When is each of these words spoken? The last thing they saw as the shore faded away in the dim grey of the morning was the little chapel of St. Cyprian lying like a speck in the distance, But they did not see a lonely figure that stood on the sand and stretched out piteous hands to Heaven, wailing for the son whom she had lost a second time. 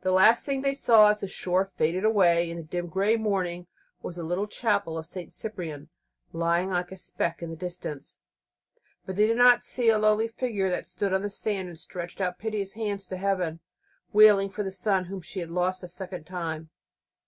The 0.00 0.10
last 0.10 0.44
thing 0.44 0.62
they 0.62 0.74
saw 0.74 1.06
as 1.10 1.20
the 1.20 1.28
shore 1.28 1.64
faded 1.64 2.04
away 2.04 2.50
in 2.50 2.56
the 2.56 2.64
dim 2.64 2.88
grey 2.88 3.14
of 3.14 3.20
the 3.20 3.22
morning 3.22 3.68
was 4.02 4.16
the 4.16 4.24
little 4.24 4.48
chapel 4.48 4.98
of 4.98 5.06
St. 5.06 5.32
Cyprian 5.32 5.88
lying 6.32 6.70
like 6.70 6.90
a 6.90 6.96
speck 6.96 7.44
in 7.44 7.50
the 7.50 7.54
distance, 7.56 8.18
But 9.06 9.14
they 9.14 9.28
did 9.28 9.36
not 9.36 9.62
see 9.62 9.88
a 9.88 9.98
lonely 9.98 10.26
figure 10.26 10.68
that 10.70 10.88
stood 10.88 11.12
on 11.12 11.22
the 11.22 11.30
sand 11.30 11.68
and 11.68 11.78
stretched 11.78 12.20
out 12.20 12.40
piteous 12.40 12.72
hands 12.72 13.06
to 13.06 13.16
Heaven, 13.16 13.60
wailing 14.12 14.50
for 14.50 14.64
the 14.64 14.72
son 14.72 15.04
whom 15.04 15.20
she 15.20 15.38
had 15.38 15.52
lost 15.52 15.84
a 15.84 15.88
second 15.88 16.24
time. 16.24 16.70